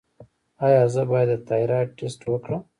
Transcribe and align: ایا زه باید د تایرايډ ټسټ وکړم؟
ایا 0.65 0.83
زه 0.93 1.01
باید 1.11 1.29
د 1.39 1.43
تایرايډ 1.49 1.89
ټسټ 1.97 2.21
وکړم؟ 2.27 2.61